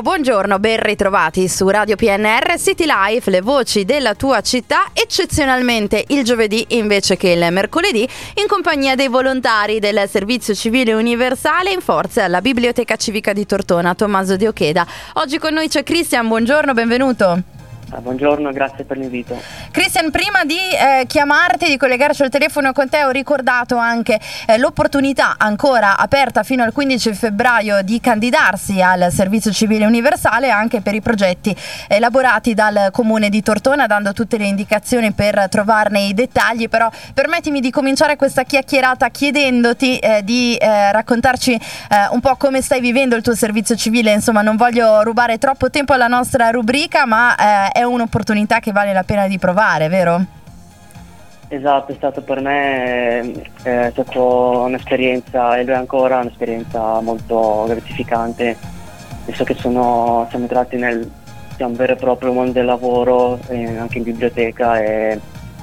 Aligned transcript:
Buongiorno, 0.00 0.58
ben 0.58 0.80
ritrovati 0.80 1.46
su 1.46 1.68
Radio 1.68 1.94
PNR 1.94 2.58
City 2.58 2.86
Life, 2.86 3.28
le 3.28 3.42
voci 3.42 3.84
della 3.84 4.14
tua 4.14 4.40
città, 4.40 4.86
eccezionalmente 4.94 6.04
il 6.08 6.24
giovedì 6.24 6.64
invece 6.68 7.18
che 7.18 7.28
il 7.28 7.52
mercoledì, 7.52 8.08
in 8.34 8.46
compagnia 8.46 8.94
dei 8.94 9.08
volontari 9.08 9.78
del 9.78 10.08
Servizio 10.08 10.54
Civile 10.54 10.94
Universale 10.94 11.70
in 11.72 11.80
forza 11.80 12.24
alla 12.24 12.40
Biblioteca 12.40 12.96
Civica 12.96 13.34
di 13.34 13.44
Tortona, 13.44 13.94
Tommaso 13.94 14.36
Di 14.36 14.46
Ocheda. 14.46 14.86
Oggi 15.14 15.38
con 15.38 15.52
noi 15.52 15.68
c'è 15.68 15.82
Cristian, 15.82 16.28
buongiorno, 16.28 16.72
benvenuto. 16.72 17.59
Ah, 17.92 17.98
buongiorno, 17.98 18.52
grazie 18.52 18.84
per 18.84 18.96
l'invito. 18.98 19.36
Cristian, 19.72 20.12
prima 20.12 20.44
di 20.44 20.54
eh, 20.54 21.06
chiamarti, 21.08 21.66
di 21.66 21.76
collegarci 21.76 22.22
al 22.22 22.28
telefono 22.28 22.72
con 22.72 22.88
te, 22.88 23.02
ho 23.02 23.10
ricordato 23.10 23.76
anche 23.76 24.20
eh, 24.46 24.58
l'opportunità 24.58 25.34
ancora 25.36 25.96
aperta 25.96 26.44
fino 26.44 26.62
al 26.62 26.72
15 26.72 27.12
febbraio 27.14 27.82
di 27.82 27.98
candidarsi 28.00 28.80
al 28.80 29.08
Servizio 29.10 29.50
Civile 29.50 29.86
Universale 29.86 30.50
anche 30.50 30.82
per 30.82 30.94
i 30.94 31.00
progetti 31.00 31.54
elaborati 31.88 32.54
dal 32.54 32.90
Comune 32.92 33.28
di 33.28 33.42
Tortona, 33.42 33.88
dando 33.88 34.12
tutte 34.12 34.38
le 34.38 34.46
indicazioni 34.46 35.10
per 35.10 35.48
trovarne 35.48 36.02
i 36.02 36.14
dettagli. 36.14 36.68
Però 36.68 36.88
permettimi 37.12 37.58
di 37.58 37.72
cominciare 37.72 38.14
questa 38.14 38.44
chiacchierata 38.44 39.08
chiedendoti 39.08 39.98
eh, 39.98 40.22
di 40.22 40.54
eh, 40.54 40.92
raccontarci 40.92 41.54
eh, 41.54 41.60
un 42.12 42.20
po' 42.20 42.36
come 42.36 42.62
stai 42.62 42.80
vivendo 42.80 43.16
il 43.16 43.22
tuo 43.22 43.34
servizio 43.34 43.74
civile. 43.74 44.12
Insomma, 44.12 44.42
non 44.42 44.54
voglio 44.54 45.02
rubare 45.02 45.38
troppo 45.38 45.70
tempo 45.70 45.92
alla 45.92 46.06
nostra 46.06 46.50
rubrica, 46.50 47.04
ma 47.04 47.34
eh, 47.34 47.79
è 47.80 47.84
un'opportunità 47.84 48.60
che 48.60 48.72
vale 48.72 48.92
la 48.92 49.02
pena 49.02 49.26
di 49.26 49.38
provare, 49.38 49.88
vero? 49.88 50.24
Esatto, 51.48 51.90
è 51.90 51.94
stato 51.96 52.22
per 52.22 52.40
me 52.40 53.20
eh, 53.64 53.86
è 53.86 53.90
stata 53.90 54.20
un'esperienza 54.20 55.56
e 55.56 55.64
lo 55.64 55.72
è 55.72 55.76
ancora 55.76 56.20
un'esperienza 56.20 57.00
molto 57.00 57.64
gratificante, 57.66 58.56
visto 59.26 59.42
che 59.42 59.54
sono, 59.54 60.26
siamo 60.28 60.44
entrati 60.44 60.76
nel 60.76 61.10
diciamo, 61.50 61.74
vero 61.74 61.94
e 61.94 61.96
proprio 61.96 62.32
mondo 62.32 62.52
del 62.52 62.66
lavoro, 62.66 63.40
eh, 63.48 63.76
anche 63.76 63.98
in 63.98 64.04
biblioteca 64.04 64.80
e 64.80 65.18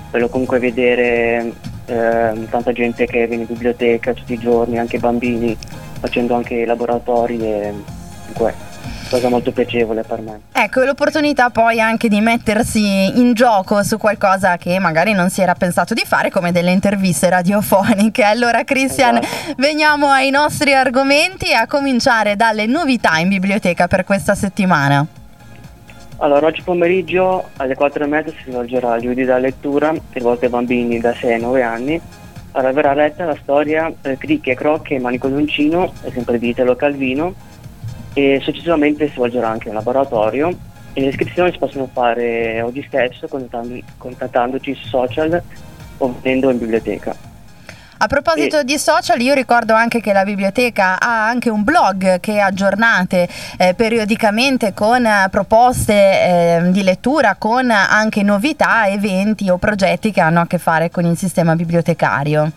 bello 0.09 0.27
comunque 0.27 0.59
vedere 0.59 1.53
eh, 1.85 2.47
tanta 2.49 2.71
gente 2.73 3.05
che 3.05 3.25
viene 3.27 3.43
in 3.43 3.47
biblioteca 3.47 4.13
tutti 4.13 4.33
i 4.33 4.39
giorni, 4.39 4.77
anche 4.77 4.99
bambini, 4.99 5.55
facendo 5.99 6.35
anche 6.35 6.65
laboratori 6.65 7.39
e 7.39 7.73
comunque 8.19 8.66
cosa 9.08 9.30
molto 9.30 9.52
piacevole 9.52 10.03
per 10.03 10.19
me. 10.22 10.39
Ecco, 10.52 10.83
l'opportunità 10.83 11.50
poi 11.50 11.80
anche 11.80 12.08
di 12.08 12.22
mettersi 12.22 13.19
in 13.19 13.33
gioco 13.33 13.83
su 13.83 13.97
qualcosa 13.97 14.58
che 14.58 14.80
magari 14.80 15.14
non 15.14 15.30
si 15.30 15.41
era 15.41 15.53
pensato 15.55 15.94
di 15.94 16.03
fare, 16.05 16.30
come 16.30 16.52
delle 16.52 16.72
interviste 16.72 17.30
radiofoniche. 17.30 18.23
Allora, 18.23 18.64
Christian, 18.64 19.17
esatto. 19.17 19.53
veniamo 19.58 20.08
ai 20.08 20.30
nostri 20.30 20.73
argomenti, 20.73 21.53
a 21.53 21.67
cominciare 21.67 22.36
dalle 22.36 22.66
novità 22.66 23.17
in 23.17 23.30
biblioteca 23.30 23.88
per 23.88 24.03
questa 24.03 24.36
settimana. 24.36 25.05
Allora, 26.19 26.47
oggi 26.47 26.64
pomeriggio 26.64 27.49
alle 27.58 27.75
4 27.75 28.03
e 28.03 28.08
mezza 28.08 28.31
si 28.31 28.49
svolgerà 28.49 28.95
il 28.95 29.02
giovedì 29.03 29.23
della 29.23 29.38
lettura, 29.38 29.94
rivolto 30.11 30.45
ai 30.45 30.52
bambini 30.52 30.99
da 30.99 31.14
6 31.14 31.33
ai 31.33 31.42
9 31.42 31.61
anni. 31.61 32.02
Allora, 32.53 32.73
verrà 32.73 32.94
letta 32.94 33.25
la 33.25 33.38
storia 33.39 33.92
eh, 34.02 34.17
Cricche, 34.17 34.55
Crocche 34.55 34.95
e 34.95 34.99
Manico 34.99 35.27
Doncino, 35.27 35.94
sempre 36.11 36.39
di 36.39 36.49
Italo 36.49 36.75
Calvino, 36.75 37.36
e 38.17 38.39
successivamente 38.41 39.05
si 39.07 39.13
svolgerà 39.13 39.47
anche 39.47 39.67
un 39.67 39.75
laboratorio 39.75 40.49
e 40.93 41.01
le 41.01 41.09
iscrizioni 41.09 41.51
si 41.51 41.59
possono 41.59 41.87
fare 41.93 42.59
oggi 42.61 42.83
stesso 42.87 43.27
contattandoci 43.97 44.73
su 44.73 44.87
social 44.87 45.39
o 45.97 46.15
venendo 46.19 46.49
in 46.49 46.57
biblioteca. 46.57 47.15
A 47.99 48.07
proposito 48.07 48.59
e... 48.59 48.63
di 48.63 48.79
social, 48.79 49.21
io 49.21 49.35
ricordo 49.35 49.75
anche 49.75 50.01
che 50.01 50.13
la 50.13 50.23
biblioteca 50.23 50.99
ha 50.99 51.27
anche 51.27 51.51
un 51.51 51.63
blog 51.63 52.19
che 52.19 52.39
aggiornate 52.39 53.27
eh, 53.55 53.75
periodicamente 53.75 54.73
con 54.73 55.05
eh, 55.05 55.27
proposte 55.29 55.93
eh, 55.93 56.59
di 56.71 56.81
lettura, 56.81 57.35
con 57.37 57.69
anche 57.69 58.23
novità, 58.23 58.87
eventi 58.87 59.47
o 59.52 59.57
progetti 59.57 60.11
che 60.11 60.21
hanno 60.21 60.41
a 60.41 60.47
che 60.47 60.57
fare 60.57 60.89
con 60.89 61.05
il 61.05 61.17
sistema 61.17 61.55
bibliotecario. 61.55 62.52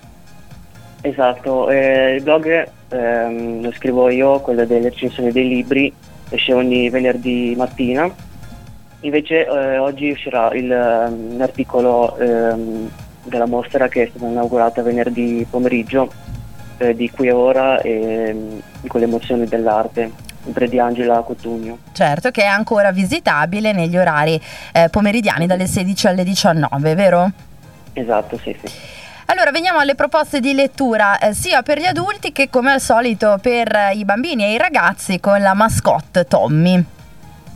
Esatto, 1.03 1.69
eh, 1.69 2.15
il 2.15 2.23
blog 2.23 2.79
ehm, 2.91 3.63
lo 3.63 3.73
scrivo 3.73 4.11
io, 4.11 4.41
quello 4.41 4.65
delle 4.65 4.91
recensioni 4.91 5.33
dei 5.33 5.49
libri, 5.49 5.93
esce 6.29 6.53
ogni 6.53 6.91
venerdì 6.91 7.55
mattina. 7.57 8.11
Invece 9.01 9.47
eh, 9.47 9.79
oggi 9.79 10.11
uscirà 10.11 10.53
il, 10.53 10.71
um, 10.71 11.39
l'articolo 11.39 12.19
ehm, 12.19 12.91
della 13.25 13.47
mostra 13.47 13.89
che 13.89 14.03
è 14.03 14.09
stata 14.11 14.27
inaugurata 14.27 14.83
venerdì 14.83 15.47
pomeriggio 15.49 16.13
eh, 16.79 16.95
di 16.95 17.11
Qui 17.11 17.29
e 17.29 17.33
Ora 17.33 17.81
e 17.81 18.31
um, 18.33 18.61
con 18.87 19.01
le 19.01 19.07
emozioni 19.07 19.47
dell'arte 19.47 20.29
sempre 20.43 20.69
di 20.69 20.79
Angela 20.79 21.21
Cotugno. 21.21 21.79
Certo, 21.93 22.31
che 22.31 22.43
è 22.43 22.47
ancora 22.47 22.93
visitabile 22.93 23.73
negli 23.73 23.97
orari 23.97 24.41
eh, 24.73 24.89
pomeridiani 24.91 25.47
dalle 25.47 25.67
16 25.67 26.07
alle 26.07 26.25
19, 26.25 26.95
vero? 26.95 27.31
Esatto, 27.93 28.39
sì, 28.39 28.57
sì. 28.63 28.73
Allora 29.31 29.53
veniamo 29.53 29.79
alle 29.79 29.95
proposte 29.95 30.41
di 30.41 30.55
lettura 30.55 31.17
eh, 31.21 31.35
sia 31.35 31.63
per 31.63 31.79
gli 31.79 31.85
adulti 31.85 32.33
che 32.33 32.51
come 32.51 32.73
al 32.73 32.81
solito 32.81 33.39
per 33.41 33.73
eh, 33.73 33.95
i 33.95 34.05
bambini 34.05 34.43
e 34.43 34.55
i 34.55 34.59
ragazzi 34.59 35.21
con 35.21 35.41
la 35.41 35.55
mascotte 35.55 36.25
Tommy. 36.25 36.85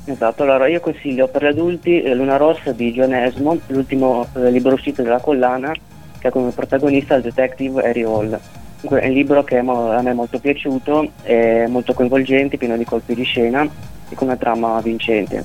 Esatto, 0.04 0.44
allora 0.44 0.68
io 0.68 0.78
consiglio 0.78 1.26
per 1.26 1.42
gli 1.42 1.48
adulti 1.48 2.00
eh, 2.00 2.14
Luna 2.14 2.36
Rossa 2.36 2.70
di 2.70 2.92
John 2.92 3.12
Esmond, 3.12 3.62
l'ultimo 3.66 4.24
eh, 4.36 4.52
libro 4.52 4.74
uscito 4.74 5.02
della 5.02 5.18
collana 5.18 5.72
che 6.20 6.28
ha 6.28 6.30
come 6.30 6.52
protagonista 6.52 7.16
il 7.16 7.22
detective 7.22 7.82
Harry 7.82 8.04
Hall. 8.04 8.38
È 8.80 9.06
un 9.06 9.12
libro 9.12 9.42
che 9.42 9.58
a 9.58 9.62
me 9.62 10.10
è 10.10 10.12
molto 10.12 10.38
piaciuto, 10.38 11.10
è 11.22 11.66
molto 11.66 11.92
coinvolgente, 11.92 12.56
pieno 12.56 12.76
di 12.76 12.84
colpi 12.84 13.16
di 13.16 13.24
scena 13.24 13.68
e 14.08 14.14
con 14.14 14.28
una 14.28 14.36
trama 14.36 14.80
vincente. 14.80 15.42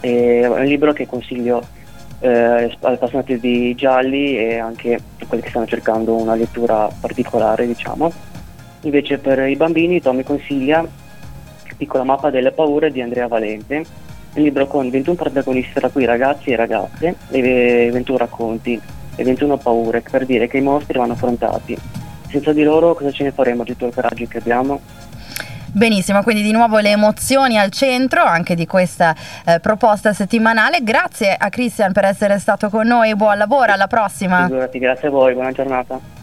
È 0.00 0.46
un 0.46 0.64
libro 0.64 0.92
che 0.92 1.06
consiglio 1.06 1.64
eh, 2.20 2.76
appassionati 2.80 3.38
di 3.38 3.74
gialli 3.74 4.36
e 4.38 4.58
anche 4.58 5.00
quelli 5.26 5.42
che 5.42 5.50
stanno 5.50 5.66
cercando 5.66 6.14
una 6.14 6.34
lettura 6.34 6.88
particolare, 7.00 7.66
diciamo. 7.66 8.12
Invece 8.82 9.18
per 9.18 9.46
i 9.46 9.56
bambini 9.56 10.00
Tommy 10.00 10.22
consiglia 10.22 10.86
Piccola 11.80 12.04
mappa 12.04 12.28
delle 12.28 12.52
paure 12.52 12.90
di 12.90 13.00
Andrea 13.00 13.26
Valente, 13.26 13.84
un 14.34 14.42
libro 14.42 14.66
con 14.66 14.90
21 14.90 15.16
protagonisti 15.16 15.72
tra 15.72 15.88
cui 15.88 16.04
ragazzi 16.04 16.50
e 16.50 16.56
ragazze 16.56 17.16
e 17.30 17.88
21 17.90 18.18
racconti 18.18 18.78
e 19.16 19.24
21 19.24 19.56
paure 19.56 20.02
per 20.02 20.26
dire 20.26 20.46
che 20.46 20.58
i 20.58 20.60
mostri 20.60 20.98
vanno 20.98 21.14
affrontati. 21.14 21.74
Senza 22.28 22.52
di 22.52 22.62
loro 22.62 22.94
cosa 22.94 23.10
ce 23.10 23.24
ne 23.24 23.32
faremo 23.32 23.64
di 23.64 23.70
tutto 23.70 23.86
il 23.86 23.94
coraggio 23.94 24.26
che 24.26 24.36
abbiamo? 24.36 24.80
Benissimo, 25.72 26.22
quindi 26.22 26.42
di 26.42 26.50
nuovo 26.50 26.78
le 26.78 26.90
emozioni 26.90 27.58
al 27.58 27.70
centro 27.70 28.22
anche 28.22 28.54
di 28.54 28.66
questa 28.66 29.14
eh, 29.46 29.60
proposta 29.60 30.12
settimanale. 30.12 30.82
Grazie 30.82 31.36
a 31.38 31.48
Christian 31.48 31.92
per 31.92 32.04
essere 32.04 32.38
stato 32.38 32.68
con 32.68 32.86
noi, 32.86 33.14
buon 33.14 33.38
lavoro, 33.38 33.72
alla 33.72 33.86
prossima. 33.86 34.48
Grazie 34.48 35.08
a 35.08 35.10
voi, 35.10 35.34
buona 35.34 35.52
giornata. 35.52 36.19